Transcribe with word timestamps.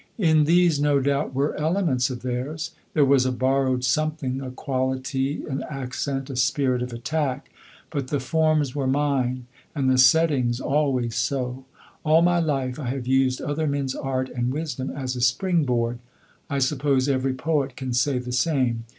In 0.17 0.45
these, 0.45 0.79
no 0.79 0.99
doubt, 0.99 1.35
were 1.35 1.53
elements 1.59 2.09
of 2.09 2.23
theirs; 2.23 2.71
there 2.95 3.05
was 3.05 3.23
a 3.23 3.31
borrowed 3.31 3.83
something, 3.83 4.41
a 4.41 4.49
quality, 4.49 5.43
an 5.47 5.63
accent, 5.69 6.27
a 6.31 6.35
spirit 6.35 6.81
of 6.81 6.91
attack. 6.91 7.51
But 7.91 8.07
the 8.07 8.19
forms 8.19 8.73
were 8.73 8.87
mine, 8.87 9.45
and 9.75 9.91
the 9.91 9.99
setting 9.99 10.51
always 10.59 11.13
so. 11.15 11.65
All 12.03 12.23
my 12.23 12.39
life 12.39 12.79
I 12.79 12.87
have 12.87 13.05
used 13.05 13.43
other 13.43 13.67
men's 13.67 13.93
art 13.93 14.29
and 14.29 14.51
wisdom 14.51 14.89
as 14.89 15.15
a 15.15 15.21
spring 15.21 15.65
board. 15.65 15.99
I 16.49 16.57
suppose 16.57 17.07
every 17.07 17.35
poet 17.35 17.75
can 17.75 17.93
say 17.93 18.17
the 18.17 18.31
same. 18.31 18.85